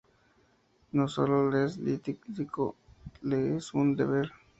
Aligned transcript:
No 0.93 1.07
sólo 1.07 1.51
le 1.51 1.65
es 1.65 1.77
lícito, 1.77 2.75
le 3.21 3.57
es 3.57 3.71
un 3.75 3.95
deber. 3.95 4.31